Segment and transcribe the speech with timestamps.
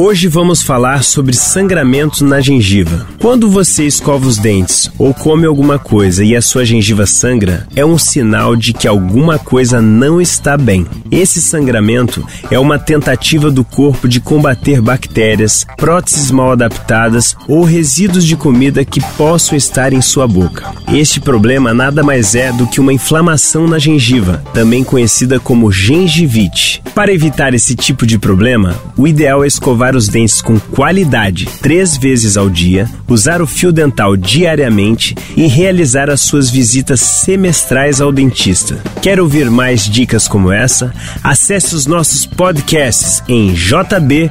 [0.00, 3.04] Hoje vamos falar sobre sangramento na gengiva.
[3.18, 7.84] Quando você escova os dentes ou come alguma coisa e a sua gengiva sangra, é
[7.84, 10.86] um sinal de que alguma coisa não está bem.
[11.10, 18.24] Esse sangramento é uma tentativa do corpo de combater bactérias, próteses mal adaptadas ou resíduos
[18.24, 20.72] de comida que possam estar em sua boca.
[20.92, 26.80] Este problema nada mais é do que uma inflamação na gengiva, também conhecida como gengivite.
[26.94, 31.46] Para evitar esse tipo de problema, o ideal é escovar escovar os dentes com qualidade
[31.60, 38.00] três vezes ao dia, usar o fio dental diariamente e realizar as suas visitas semestrais
[38.00, 38.78] ao dentista.
[39.00, 40.92] Quer ouvir mais dicas como essa?
[41.22, 44.28] Acesse os nossos podcasts em jb.fm.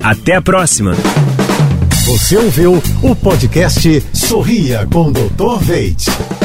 [0.00, 0.94] Até a próxima!
[2.04, 5.58] Você ouviu o podcast Sorria com Dr.
[5.62, 6.41] Veit.